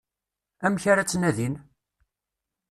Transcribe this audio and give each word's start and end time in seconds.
Amek 0.65 0.83
ara 0.91 1.03
t-nadin? 1.11 1.55